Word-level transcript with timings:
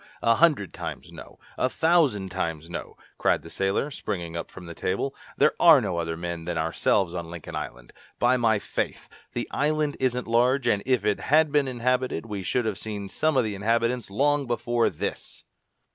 a 0.23 0.33
hundred 0.33 0.73
times 0.73 1.11
no! 1.11 1.37
a 1.59 1.69
thousand 1.69 2.29
times 2.29 2.67
no!" 2.71 2.97
cried 3.19 3.43
the 3.43 3.51
sailor, 3.51 3.91
springing 3.91 4.35
up 4.35 4.49
from 4.49 4.65
the 4.65 4.73
table. 4.73 5.13
"There 5.37 5.53
are 5.59 5.79
no 5.79 5.99
other 5.99 6.17
men 6.17 6.45
than 6.45 6.57
ourselves 6.57 7.13
on 7.13 7.29
Lincoln 7.29 7.55
Island! 7.55 7.93
By 8.17 8.35
my 8.35 8.57
faith! 8.57 9.07
The 9.33 9.47
island 9.51 9.97
isn't 9.99 10.27
large, 10.27 10.65
and 10.65 10.81
if 10.87 11.05
it 11.05 11.19
had 11.19 11.51
been 11.51 11.67
inhabited, 11.67 12.25
we 12.25 12.41
should 12.41 12.65
have 12.65 12.79
seen 12.79 13.09
some 13.09 13.37
of 13.37 13.43
the 13.43 13.53
inhabitants 13.53 14.09
long 14.09 14.47
before 14.47 14.89
this!" 14.89 15.43